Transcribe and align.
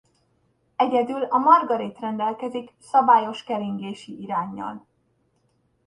Egyedül 0.75 1.23
a 1.23 1.37
Margarét 1.37 1.99
rendelkezik 1.99 2.73
szabályos 2.79 3.43
keringési 3.43 4.21
iránnyal. 4.21 4.85